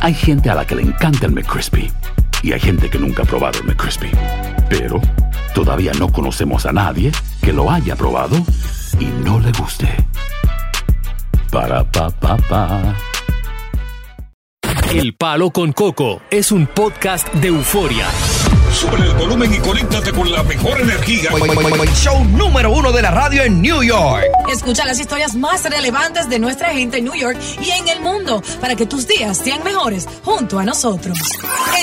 [0.00, 1.90] Hay gente a la que le encanta el McCrispy
[2.42, 4.10] y hay gente que nunca ha probado el McCrispy.
[4.68, 5.00] Pero
[5.54, 7.10] todavía no conocemos a nadie
[7.42, 8.36] que lo haya probado
[9.00, 9.88] y no le guste.
[11.50, 12.94] Para pa pa pa.
[14.92, 18.06] El Palo con Coco es un podcast de euforia.
[18.78, 21.30] Sube el volumen y conéctate con la mejor energía.
[21.96, 24.22] Show número uno de la radio en New York.
[24.48, 28.40] Escucha las historias más relevantes de nuestra gente en New York y en el mundo
[28.60, 31.18] para que tus días sean mejores junto a nosotros.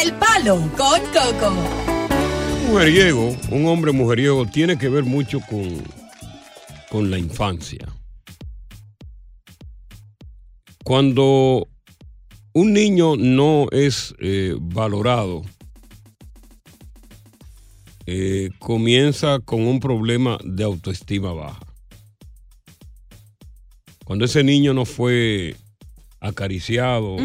[0.02, 1.54] El Palo con Coco.
[2.70, 5.84] Mujeriego, un hombre mujeriego tiene que ver mucho con,
[6.90, 7.90] con la infancia.
[10.86, 11.68] Cuando
[12.54, 15.42] un niño no es eh, valorado,
[18.06, 21.60] eh, comienza con un problema de autoestima baja.
[24.04, 25.56] Cuando ese niño no fue
[26.20, 27.18] acariciado,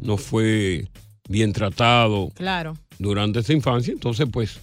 [0.00, 0.86] no fue
[1.28, 2.76] bien tratado Claro.
[2.98, 4.60] durante esa infancia, entonces pues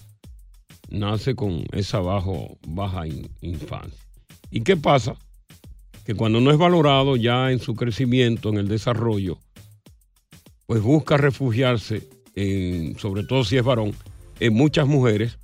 [0.88, 3.98] nace con esa bajo, baja in- infancia.
[4.50, 5.16] ¿Y qué pasa?
[6.04, 9.38] Que cuando no es valorado ya en su crecimiento, en el desarrollo,
[10.66, 13.92] pues busca refugiarse, en, sobre todo si es varón,
[14.40, 15.38] en muchas mujeres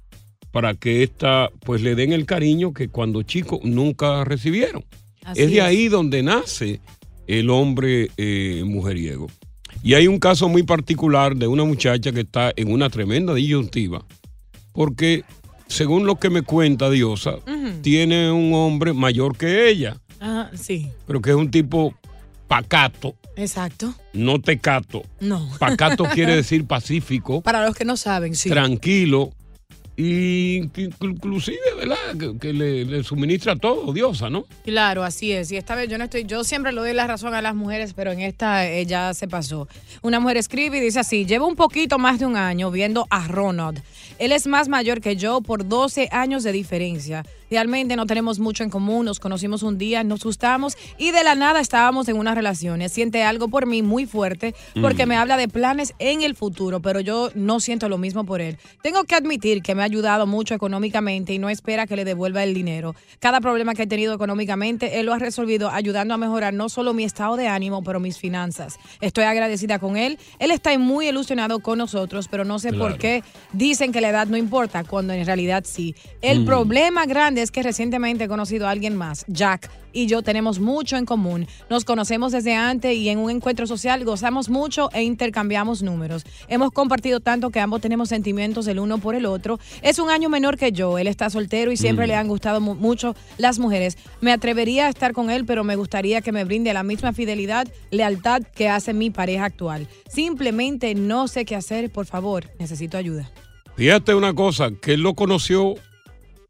[0.51, 4.85] para que ésta pues le den el cariño que cuando chico nunca recibieron.
[5.25, 5.63] Así es de es.
[5.63, 6.81] ahí donde nace
[7.27, 9.29] el hombre eh, mujeriego.
[9.83, 14.05] Y hay un caso muy particular de una muchacha que está en una tremenda disyuntiva,
[14.73, 15.25] porque
[15.67, 17.37] según lo que me cuenta Diosa,
[17.81, 21.95] tiene un hombre mayor que ella, Ajá, sí, pero que es un tipo
[22.53, 23.95] pacato, exacto.
[24.13, 25.03] no tecato.
[25.21, 25.49] No.
[25.59, 28.51] Pacato quiere decir pacífico, Para los que no saben, sí.
[28.51, 29.33] tranquilo
[29.97, 30.69] y
[31.01, 31.97] inclusive, ¿verdad?
[32.19, 34.45] Que, que le, le suministra todo, Diosa, ¿no?
[34.65, 35.51] Claro, así es.
[35.53, 37.93] Y esta vez yo no estoy, yo siempre le doy la razón a las mujeres,
[37.95, 39.69] pero en esta eh, ya se pasó.
[40.03, 43.29] Una mujer escribe y dice así, llevo un poquito más de un año viendo a
[43.29, 43.83] Ronald.
[44.19, 47.25] Él es más mayor que yo por 12 años de diferencia.
[47.57, 51.35] Realmente no tenemos mucho en común, nos conocimos un día, nos gustamos y de la
[51.35, 52.81] nada estábamos en una relación.
[52.89, 55.09] Siente algo por mí muy fuerte porque Mm.
[55.11, 58.57] me habla de planes en el futuro, pero yo no siento lo mismo por él.
[58.83, 62.43] Tengo que admitir que me ha ayudado mucho económicamente y no espera que le devuelva
[62.43, 62.95] el dinero.
[63.21, 66.95] Cada problema que he tenido económicamente, él lo ha resolvido ayudando a mejorar no solo
[66.95, 68.79] mi estado de ánimo, pero mis finanzas.
[69.03, 70.19] Estoy agradecida con él.
[70.39, 72.99] Él está muy ilusionado con nosotros, pero no sé por Claro.
[72.99, 75.95] qué dicen que la edad no importa, cuando en realidad sí.
[76.23, 76.47] El Mm.
[76.47, 80.97] problema grande es que recientemente he conocido a alguien más, Jack, y yo tenemos mucho
[80.97, 81.47] en común.
[81.69, 86.25] Nos conocemos desde antes y en un encuentro social gozamos mucho e intercambiamos números.
[86.49, 89.59] Hemos compartido tanto que ambos tenemos sentimientos el uno por el otro.
[89.83, 92.09] Es un año menor que yo, él está soltero y siempre Mm.
[92.09, 93.99] le han gustado mu- mucho las mujeres.
[94.23, 97.69] Me atrevería a estar con él, pero me gustaría que me brinde la misma fidelidad,
[97.91, 99.89] lealtad que hace mi pareja actual.
[100.09, 103.31] Simplemente no sé qué hacer, por favor, necesito ayuda.
[103.77, 105.75] Fíjate una cosa, que él lo conoció,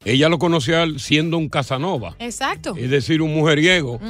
[0.04, 2.74] ella lo conoció a él siendo un Casanova, Exacto.
[2.76, 4.00] es decir, un mujeriego.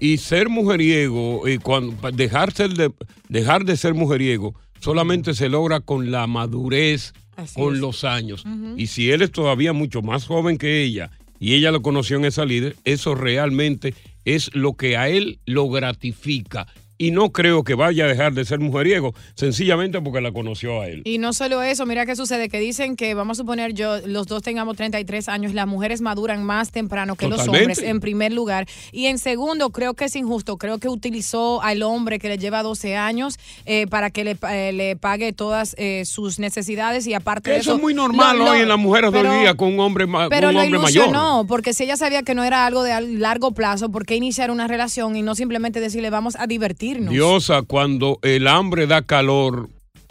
[0.00, 2.92] Y ser mujeriego, y cuando, dejar, de,
[3.28, 7.80] dejar de ser mujeriego, solamente se logra con la madurez, Así con es.
[7.80, 8.44] los años.
[8.76, 12.24] Y si él es todavía mucho más joven que ella y ella lo conoció en
[12.24, 13.94] esa líder, eso realmente
[14.24, 16.66] es lo que a él lo gratifica.
[16.98, 20.86] Y no creo que vaya a dejar de ser mujeriego, sencillamente porque la conoció a
[20.88, 21.02] él.
[21.04, 24.26] Y no solo eso, mira qué sucede, que dicen que vamos a suponer yo, los
[24.26, 28.66] dos tengamos 33 años, las mujeres maduran más temprano que los hombres, en primer lugar.
[28.92, 32.62] Y en segundo, creo que es injusto, creo que utilizó al hombre que le lleva
[32.62, 37.50] 12 años eh, para que le, eh, le pague todas eh, sus necesidades y aparte
[37.50, 37.76] de Eso eso...
[37.76, 39.80] es muy normal lo- lo- hoy en las mujeres de pero- hoy día con un
[39.80, 40.90] hombre, ma- Pero un hombre mayor.
[41.08, 44.50] ilusionó, porque si ella sabía que no era algo de largo plazo, ¿por qué iniciar
[44.50, 46.85] una relación y no simplemente decirle vamos a divertirnos?
[46.94, 49.68] Diosa, cuando el hambre da calor,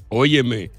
[0.09, 0.71] óyeme,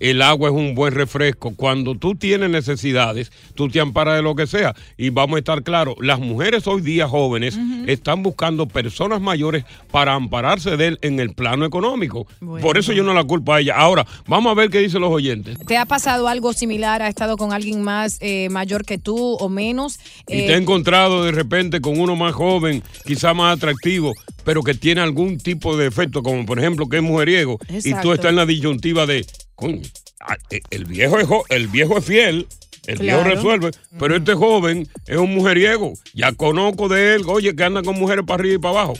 [0.00, 1.54] el agua es un buen refresco.
[1.54, 4.74] Cuando tú tienes necesidades, tú te amparas de lo que sea.
[4.98, 7.56] Y vamos a estar claros, las mujeres hoy día jóvenes
[7.86, 12.26] están buscando personas mayores para ampararse de él en el plano económico.
[12.60, 13.76] Por eso yo no la culpo a ella.
[13.76, 15.58] Ahora, vamos a ver qué dicen los oyentes.
[15.64, 17.00] ¿Te ha pasado algo similar?
[17.00, 20.00] ¿Ha estado con alguien más eh, mayor que tú o menos?
[20.26, 24.12] Y Eh, te he encontrado de repente con uno más joven, quizá más atractivo,
[24.44, 28.12] pero que tiene algún tipo de efecto, como por ejemplo que es mujeriego, y tú
[28.12, 29.80] estás en la disyuntiva de, coño,
[30.20, 32.46] ah, eh, el viejo es, el viejo es fiel.
[32.86, 35.94] El viejo resuelve, pero este joven es un mujeriego.
[36.12, 38.94] Ya conozco de él, oye, que anda con mujeres para arriba y para abajo.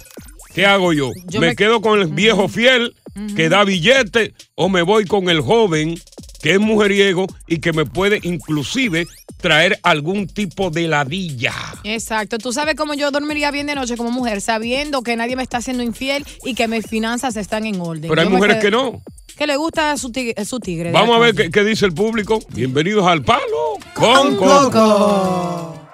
[0.54, 1.10] ¿Qué hago yo?
[1.26, 2.94] Yo ¿Me, me- quedo con el viejo fiel
[3.36, 6.00] que da billete o me voy con el joven
[6.40, 9.06] que es mujeriego y que me puede inclusive
[9.44, 11.52] traer algún tipo de ladilla?
[11.84, 12.38] Exacto.
[12.38, 15.58] Tú sabes cómo yo dormiría bien de noche como mujer, sabiendo que nadie me está
[15.58, 18.08] haciendo infiel y que mis finanzas están en orden.
[18.08, 19.02] Pero hay Yo mujeres quedo- que no.
[19.36, 20.42] Que le gusta su tigre.
[20.46, 22.38] Su tigre Vamos a ver qué, qué dice el público.
[22.54, 25.88] Bienvenidos al Palo con Coco.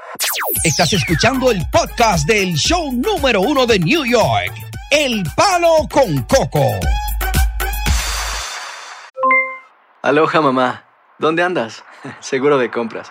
[0.62, 4.52] Estás escuchando el podcast del show número uno de New York,
[4.92, 6.64] El Palo con Coco.
[10.02, 10.84] Aloha mamá,
[11.18, 11.82] ¿dónde andas?
[12.20, 13.10] Seguro de compras.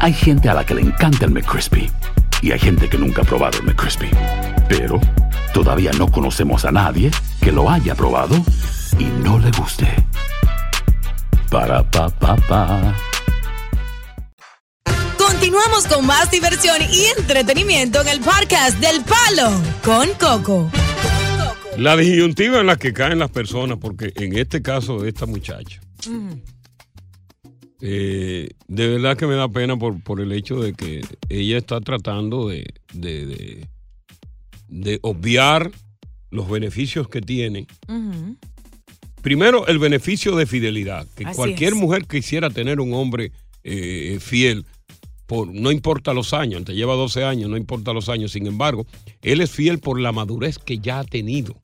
[0.00, 1.90] Hay gente a la que le encanta el McCrispy
[2.40, 4.08] y hay gente que nunca ha probado el McCrispy.
[4.68, 5.00] Pero
[5.52, 7.10] todavía no conocemos a nadie
[7.40, 8.36] que lo haya probado
[8.96, 9.88] y no le guste.
[11.50, 12.94] Para pa pa pa.
[15.18, 19.50] Continuamos con más diversión y entretenimiento en el podcast del Palo
[19.84, 20.70] con Coco.
[21.76, 25.80] La disyuntiva en la que caen las personas, porque en este caso de esta muchacha,
[27.80, 31.80] eh, de verdad que me da pena por, por el hecho de que ella está
[31.80, 33.68] tratando de, de, de-
[34.68, 35.70] de obviar
[36.30, 37.66] los beneficios que tiene.
[39.22, 41.78] Primero, el beneficio de fidelidad, que Así cualquier es.
[41.78, 43.32] mujer quisiera tener un hombre
[43.64, 44.64] eh, fiel,
[45.28, 48.86] por, no importa los años, te lleva 12 años, no importa los años, sin embargo,
[49.20, 51.54] él es fiel por la madurez que ya ha tenido.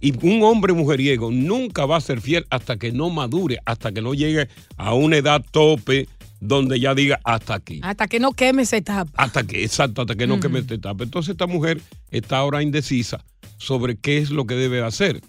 [0.00, 4.00] Y un hombre mujeriego nunca va a ser fiel hasta que no madure, hasta que
[4.00, 6.06] no llegue a una edad tope
[6.38, 7.80] donde ya diga hasta aquí.
[7.82, 9.10] Hasta que no queme esa etapa.
[9.16, 11.02] Hasta que, exacto, hasta que no queme esta etapa.
[11.02, 11.80] Entonces esta mujer
[12.12, 13.24] está ahora indecisa
[13.56, 15.20] sobre qué es lo que debe hacer.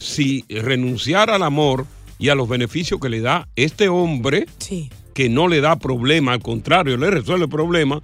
[0.00, 1.86] Si renunciar al amor
[2.18, 4.90] y a los beneficios que le da este hombre, Sí.
[5.14, 8.02] Que no le da problema, al contrario, le resuelve el problema,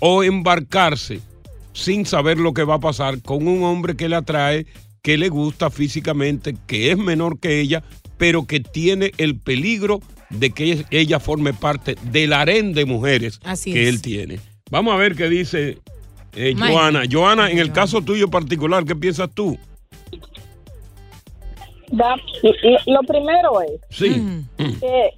[0.00, 1.20] o embarcarse
[1.72, 4.66] sin saber lo que va a pasar con un hombre que le atrae,
[5.02, 7.82] que le gusta físicamente, que es menor que ella,
[8.18, 13.72] pero que tiene el peligro de que ella forme parte del harén de mujeres Así
[13.72, 13.88] que es.
[13.88, 14.40] él tiene.
[14.70, 15.78] Vamos a ver qué dice
[16.34, 16.54] eh.
[16.58, 17.02] Joana.
[17.10, 19.56] Joana, en el caso tuyo particular, ¿qué piensas tú?
[21.92, 22.16] Da-
[22.86, 24.22] lo primero es Sí.
[24.80, 25.10] que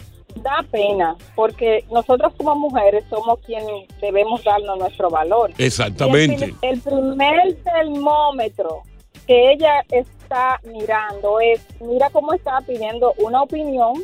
[0.43, 5.53] da pena porque nosotros como mujeres somos quienes debemos darnos nuestro valor.
[5.59, 6.55] Exactamente.
[6.63, 8.83] El, el primer termómetro
[9.27, 13.95] que ella está mirando es, mira cómo está pidiendo una opinión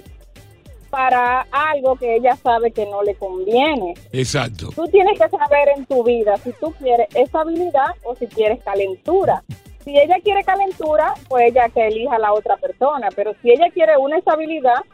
[0.95, 3.95] para algo que ella sabe que no le conviene.
[4.13, 4.69] Exacto.
[4.77, 9.43] Tú tienes que saber en tu vida si tú quieres estabilidad o si quieres calentura.
[9.83, 13.09] Si ella quiere calentura, pues ella que elija a la otra persona.
[13.17, 14.85] Pero si ella quiere una estabilidad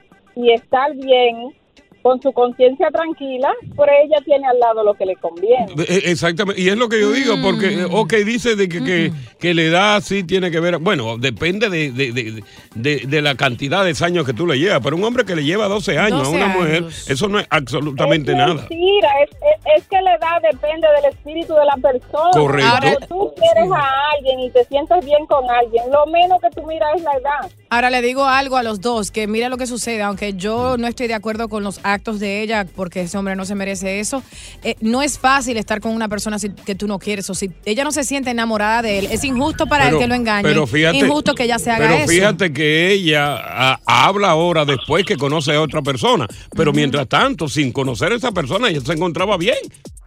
[0.45, 1.55] y estar bien
[2.03, 5.67] con su conciencia tranquila, pues ella tiene al lado lo que le conviene.
[5.89, 9.13] Eh, Exactamente, y es lo que yo digo, porque, eh, ok, dice de que, que,
[9.39, 13.35] que la edad sí tiene que ver, bueno, depende de, de, de- de- de la
[13.35, 16.23] cantidad de años que tú le llevas, pero un hombre que le lleva 12 años
[16.29, 17.11] 12 a una mujer, años.
[17.11, 18.55] eso no es absolutamente es nada.
[18.55, 22.31] mentira, es, es- es que la edad depende del espíritu de la persona.
[22.33, 22.71] Correcto.
[22.81, 26.67] Cuando tú quieres a alguien y te sientes bien con alguien, lo menos que tú
[26.67, 27.51] miras es la edad.
[27.69, 30.87] Ahora le digo algo a los dos, que mira lo que sucede, aunque yo no
[30.89, 34.23] estoy de acuerdo con los actos de ella, porque ese hombre no se merece eso,
[34.63, 37.51] eh, no es fácil estar con una persona si- que tú no quieres, o si
[37.65, 40.43] ella no se siente enamorada de él, es injusto para Pero- él que lo engañe,
[40.43, 42.09] pero fíjate- injusto que ella se haga Pero eso.
[42.09, 46.27] fíjate que ella habla ahora después que conoce a otra persona.
[46.57, 49.57] Pero mientras tanto, sin conocer a esa persona, ella se encontraba bien.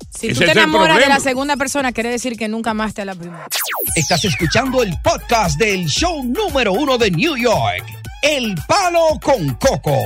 [0.10, 3.04] Si Ese tú te enamoras de la segunda persona, quiere decir que nunca más te
[3.04, 3.48] la primera.
[3.96, 7.84] Estás escuchando el podcast del show número uno de New York,
[8.22, 9.98] El Palo con Coco.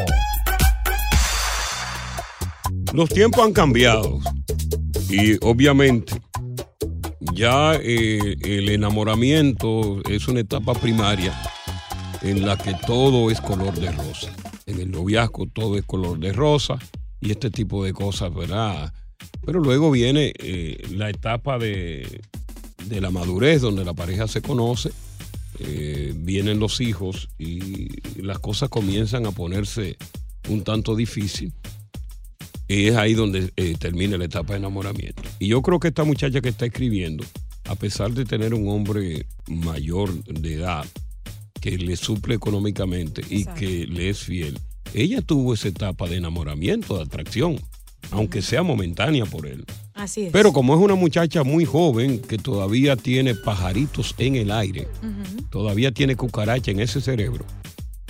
[2.94, 4.20] Los tiempos han cambiado
[5.10, 6.14] y obviamente
[7.34, 11.40] ya eh, el enamoramiento es una etapa primaria
[12.22, 14.34] en la que todo es color de rosa.
[14.66, 16.80] En el noviazgo todo es color de rosa
[17.22, 18.94] y este tipo de cosas, ¿verdad?
[19.46, 22.22] Pero luego viene eh, la etapa de,
[22.86, 24.92] de la madurez donde la pareja se conoce,
[25.60, 27.90] eh, vienen los hijos y
[28.22, 29.98] las cosas comienzan a ponerse
[30.50, 31.54] un tanto difícil.
[32.68, 35.24] Y es ahí donde eh, termina la etapa de enamoramiento.
[35.40, 37.24] Y yo creo que esta muchacha que está escribiendo,
[37.66, 40.86] a pesar de tener un hombre mayor de edad,
[41.62, 44.58] que le suple económicamente y que le es fiel,
[44.94, 47.60] ella tuvo esa etapa de enamoramiento, de atracción,
[48.12, 49.66] aunque sea momentánea por él.
[49.94, 50.32] Así es.
[50.32, 54.88] Pero como es una muchacha muy joven que todavía tiene pajaritos en el aire,
[55.50, 57.46] todavía tiene cucaracha en ese cerebro,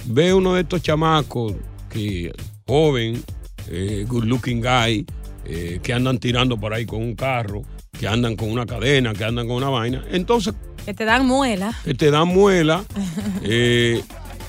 [0.06, 1.54] ve uno de estos chamacos
[1.90, 2.32] que
[2.68, 3.24] joven,
[3.70, 5.06] eh, good looking guy,
[5.46, 7.64] eh, que andan tirando por ahí con un carro,
[7.98, 10.54] que andan con una cadena, que andan con una vaina, entonces
[10.86, 11.74] Que te dan muela.
[11.84, 12.84] que te dan muela,
[13.44, 14.02] eh,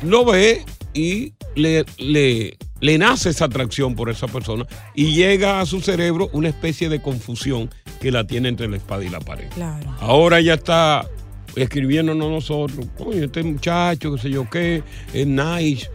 [0.02, 5.66] lo ve y le, le, le nace esa atracción por esa persona y llega a
[5.66, 7.70] su cerebro una especie de confusión
[8.00, 9.48] que la tiene entre la espada y la pared.
[9.54, 9.94] Claro.
[10.00, 11.08] Ahora ya está
[11.56, 14.82] escribiéndonos nosotros, oye, este muchacho, qué sé yo qué,
[15.12, 15.90] es nice,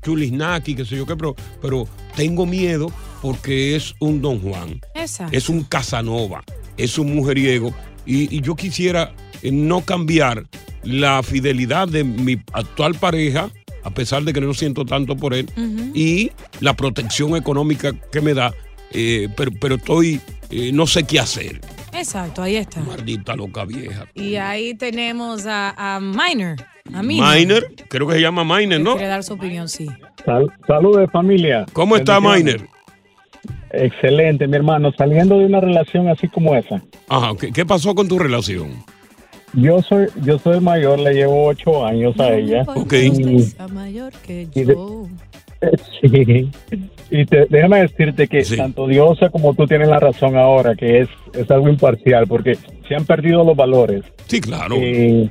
[0.00, 2.90] chulisnaki, qué sé yo qué, pero, pero tengo miedo
[3.22, 5.36] porque es un Don Juan, Exacto.
[5.36, 6.42] es un Casanova,
[6.76, 7.72] es un mujeriego
[8.06, 10.44] y, y yo quisiera eh, no cambiar
[10.82, 13.50] la fidelidad de mi actual pareja,
[13.82, 15.50] a pesar de que no siento tanto por él,
[15.94, 16.30] y
[16.60, 18.54] la protección económica que me da,
[18.92, 20.20] eh, pero, pero estoy,
[20.50, 21.60] eh, no sé qué hacer.
[21.94, 22.80] Exacto, ahí está.
[22.80, 24.06] Maldita loca vieja.
[24.14, 26.56] Y ahí tenemos a, a Minor.
[26.92, 27.20] A mí.
[27.20, 28.92] Miner, creo que se llama Miner, ¿no?
[28.92, 29.86] Quiere dar su opinión, sí.
[30.24, 31.64] Sal- Saludos familia.
[31.72, 32.20] ¿Cómo está.
[32.20, 32.66] Miner?
[33.70, 34.92] Excelente, mi hermano.
[34.96, 36.82] Saliendo de una relación así como esa.
[37.08, 38.70] Ajá, ¿qué, qué pasó con tu relación?
[39.54, 42.62] Yo soy, yo soy el mayor, le llevo ocho años a ella.
[42.66, 42.92] Ok.
[43.72, 45.06] Mayor que yo.
[46.00, 46.50] sí.
[47.16, 51.08] Y te- déjame decirte que tanto Diosa como tú tienes la razón ahora, que es,
[51.32, 52.56] es algo imparcial, porque
[52.88, 54.02] se han perdido los valores.
[54.26, 54.74] Sí, claro.
[54.78, 55.30] Eh,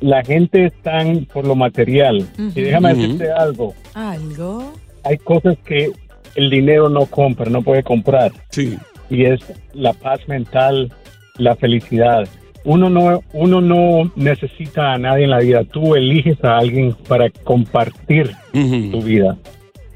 [0.00, 2.26] la gente está por lo material.
[2.54, 3.74] Y déjame decirte algo.
[3.92, 4.72] Algo.
[5.04, 5.90] hay cosas que
[6.34, 8.32] el dinero no compra, no puede comprar.
[8.48, 8.78] Sí.
[9.10, 9.40] Y es
[9.74, 10.90] la paz mental,
[11.36, 12.26] la felicidad.
[12.64, 15.64] Uno no, uno no necesita a nadie en la vida.
[15.64, 19.36] Tú eliges a alguien para compartir tu vida.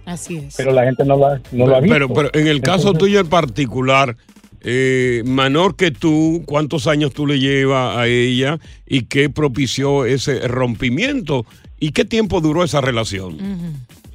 [0.06, 0.54] Así es.
[0.56, 1.94] Pero la gente no, la, no lo ha visto.
[1.94, 4.16] Pero, pero en el caso Entonces, tuyo en particular,
[4.60, 10.48] eh, menor que tú, ¿cuántos años tú le llevas a ella y qué propició ese
[10.48, 11.44] rompimiento?
[11.78, 13.38] ¿Y qué tiempo duró esa relación?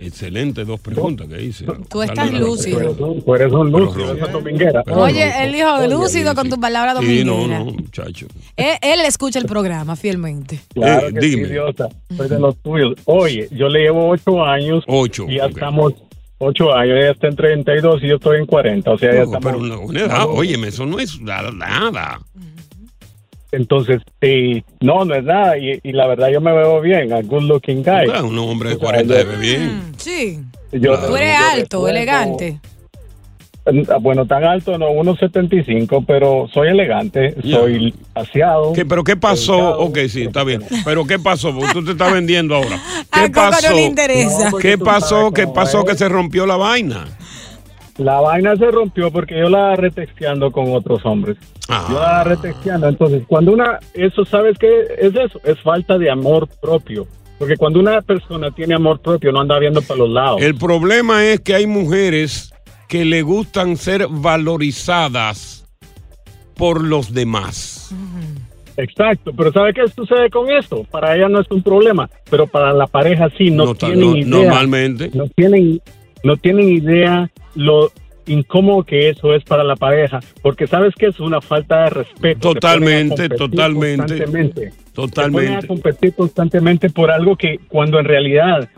[0.01, 1.65] Excelente, dos preguntas que hice.
[1.89, 2.93] Tú estás lúcido.
[2.95, 4.81] Tú eres un lúcido, esa dominguera.
[4.93, 7.49] Oye, el hijo lúcido con tus palabras Sí, domingueras.
[7.65, 8.27] no, no, muchacho.
[8.55, 10.59] Él, él escucha el programa fielmente.
[10.73, 11.45] Claro Eh, que dime.
[11.45, 11.89] sí, Diosa.
[12.15, 12.93] Soy de los tuyos.
[13.05, 14.83] Oye, yo le llevo ocho años.
[14.87, 15.25] Ocho.
[15.29, 15.93] Y ya estamos
[16.37, 16.95] ocho años.
[16.97, 18.91] Ella está en 32 y yo estoy en 40.
[18.91, 19.43] O sea, ya No, estamos.
[19.45, 22.21] pero una, una óyeme, eso no es nada.
[23.51, 25.57] Entonces, sí, no, no es nada.
[25.57, 28.05] Y, y la verdad, yo me veo bien, a good looking guy.
[28.05, 29.81] Claro, un hombre de O sea, 40 yo- se ve bien.
[29.97, 30.39] Sí.
[30.71, 32.59] yo- Tú eres yo alto, elegante.
[34.01, 38.73] Bueno, tan alto no, 1.75, pero soy elegante, soy aseado.
[38.73, 39.77] ¿Qué, ¿Pero qué pasó?
[39.79, 40.63] Ok, sí, está bien.
[40.83, 41.53] ¿Pero qué pasó?
[41.53, 42.79] Porque tú te estás vendiendo ahora.
[43.13, 43.73] ¿Qué A Coco no pasó?
[43.75, 44.49] le interesa.
[44.49, 45.31] No, ¿Qué pasó?
[45.31, 45.85] ¿Qué pasó es.
[45.85, 47.05] que se rompió la vaina?
[47.99, 51.37] La vaina se rompió porque yo la retexteando con otros hombres.
[51.89, 52.87] Yo la retexteando.
[52.87, 55.39] Entonces, cuando una, eso, ¿sabes qué es eso?
[55.43, 57.05] Es falta de amor propio.
[57.37, 60.41] Porque cuando una persona tiene amor propio, no anda viendo para los lados.
[60.41, 62.53] El problema es que hay mujeres
[62.87, 65.67] que le gustan ser valorizadas
[66.55, 67.93] por los demás.
[68.77, 70.85] Exacto, pero ¿sabe qué sucede con esto?
[70.89, 74.49] Para ella no es un problema, pero para la pareja sí, no, tienen no- idea.
[74.49, 75.11] normalmente.
[75.13, 75.81] No tienen,
[76.23, 77.29] no tienen idea
[77.59, 77.91] lo
[78.25, 82.53] incómodo que eso es para la pareja, porque sabes que es una falta de respeto.
[82.53, 84.17] Totalmente, totalmente.
[84.17, 84.73] constantemente.
[84.93, 85.65] Totalmente.
[85.65, 88.69] a competir constantemente por algo que cuando en realidad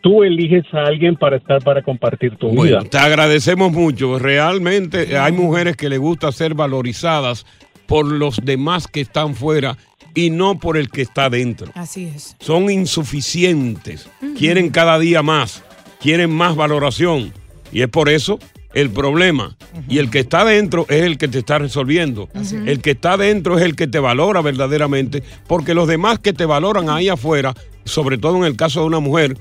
[0.00, 2.56] tú eliges a alguien para estar para compartir tu vida.
[2.56, 4.18] Bueno, te agradecemos mucho.
[4.18, 7.46] Realmente hay mujeres que les gusta ser valorizadas
[7.86, 9.76] por los demás que están fuera
[10.14, 11.70] y no por el que está dentro.
[11.74, 12.36] Así es.
[12.40, 14.08] Son insuficientes.
[14.36, 15.62] Quieren cada día más.
[16.00, 17.32] Quieren más valoración.
[17.72, 18.38] Y es por eso
[18.74, 19.56] el problema.
[19.88, 22.28] Y el que está dentro es el que te está resolviendo.
[22.66, 25.22] El que está dentro es el que te valora verdaderamente.
[25.46, 29.00] Porque los demás que te valoran ahí afuera, sobre todo en el caso de una
[29.00, 29.36] mujer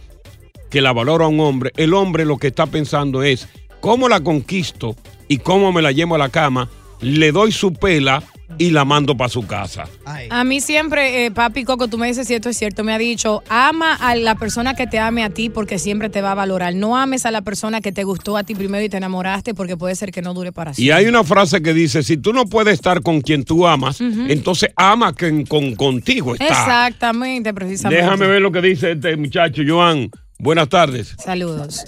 [0.69, 3.47] que la valora a un hombre, el hombre lo que está pensando es
[3.79, 4.95] cómo la conquisto
[5.27, 6.69] y cómo me la llevo a la cama,
[7.01, 8.23] le doy su pela
[8.57, 9.85] y la mando para su casa.
[10.29, 12.97] A mí siempre, eh, papi Coco, tú me dices si esto es cierto, me ha
[12.97, 16.35] dicho, ama a la persona que te ame a ti porque siempre te va a
[16.35, 16.73] valorar.
[16.75, 19.77] No ames a la persona que te gustó a ti primero y te enamoraste porque
[19.77, 20.95] puede ser que no dure para Y siempre.
[20.95, 24.69] hay una frase que dice, si tú no puedes estar con quien tú amas, entonces
[24.75, 26.47] ama quien con, contigo está.
[26.47, 28.03] Exactamente, precisamente.
[28.03, 30.09] Déjame ver lo que dice este muchacho, Joan.
[30.39, 31.15] Buenas tardes.
[31.17, 31.83] Saludos.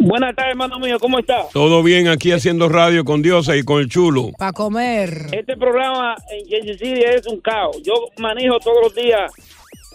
[0.00, 1.44] Buenas tardes, hermano mío, ¿cómo está?
[1.52, 4.30] Todo bien aquí haciendo radio con Diosa y con el chulo.
[4.38, 5.26] Para comer.
[5.32, 7.76] Este programa en Jersey City es un caos.
[7.82, 9.30] Yo manejo todos los días,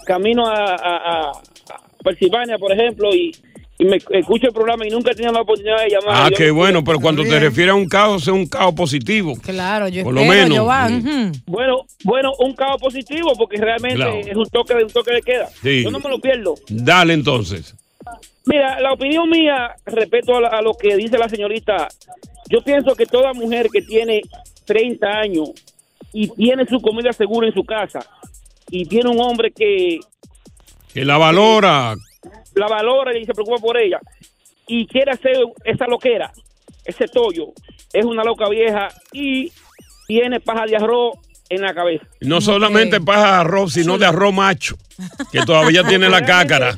[0.06, 1.32] camino a, a, a-
[2.04, 3.32] Pensilvania, por ejemplo, y
[3.86, 6.26] me escucho el programa y nunca he tenido la oportunidad de llamar.
[6.26, 9.36] Ah, Yo- qué bueno, pero cuando te refieres a un caos, es un caos positivo.
[9.42, 10.90] Claro, yo Por lo espero, menos.
[10.90, 11.08] Sí.
[11.10, 11.32] Ujú.
[11.48, 14.16] Bueno, bueno, un caos positivo porque realmente Claro.
[14.18, 15.48] es un toque de un toque de queda.
[15.62, 15.84] Sí.
[15.84, 16.56] Yo no me lo pierdo.
[16.68, 17.74] Dale entonces.
[18.46, 21.88] Mira, la opinión mía respecto a, la- a lo que dice la señorita,
[22.50, 24.22] yo pienso que toda mujer que tiene
[24.66, 25.52] 30 años
[26.12, 28.00] y tiene su comida segura en su casa
[28.72, 30.00] y tiene un hombre que
[30.94, 31.96] Que la valora.
[32.56, 34.00] La valora y se preocupa por ella
[34.68, 36.32] y quiere hacer esa loquera,
[36.86, 37.54] ese tollo,
[37.92, 39.52] es una loca vieja y
[40.08, 41.18] tiene paja de arroz
[41.50, 42.06] en la cabeza.
[42.22, 44.78] No solamente paja de arroz, sino de arroz macho,
[45.32, 46.78] que todavía tiene la cácara.